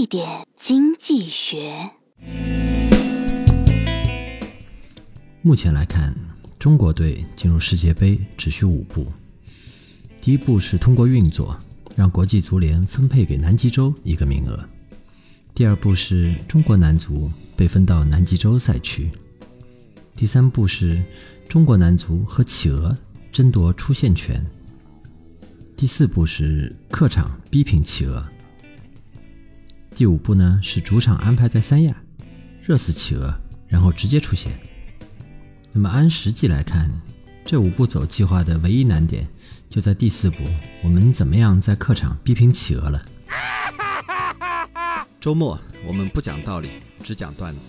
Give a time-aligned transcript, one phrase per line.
[0.00, 1.90] 一点经济学。
[5.42, 6.16] 目前来看，
[6.58, 9.06] 中国队进入世界杯只需五步。
[10.18, 11.54] 第一步是通过运作，
[11.94, 14.56] 让国际足联分配给南极洲一个名额；
[15.54, 19.10] 第二步是中国男足被分到南极洲赛区；
[20.16, 21.02] 第三步是
[21.46, 22.96] 中国男足和企鹅
[23.30, 24.40] 争夺出线权；
[25.76, 28.24] 第四步是客场逼平企鹅；
[30.00, 31.94] 第五步呢是主场安排在三亚，
[32.62, 33.34] 热死企鹅，
[33.68, 34.50] 然后直接出线。
[35.74, 36.90] 那么按实际来看，
[37.44, 39.28] 这五步走计划的唯一难点
[39.68, 40.36] 就在第四步，
[40.82, 43.04] 我们怎么样在客场逼平企鹅了？
[45.20, 46.70] 周末我们不讲道理，
[47.02, 47.60] 只讲段子。